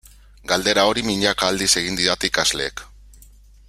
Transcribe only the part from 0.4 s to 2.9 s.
Galdera hori milaka aldiz egin didate ikasleek.